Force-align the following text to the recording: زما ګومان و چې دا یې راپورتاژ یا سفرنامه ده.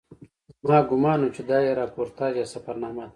زما 0.63 0.79
ګومان 0.89 1.19
و 1.21 1.33
چې 1.35 1.41
دا 1.49 1.57
یې 1.65 1.73
راپورتاژ 1.79 2.33
یا 2.39 2.45
سفرنامه 2.53 3.03
ده. 3.05 3.09